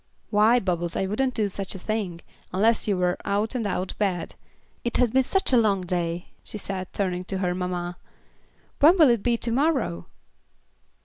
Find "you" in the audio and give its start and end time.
2.87-2.97